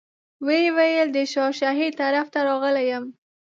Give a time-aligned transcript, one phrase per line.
[0.45, 3.05] ویې ویل د شاه شهید طرف ته راغلی یم.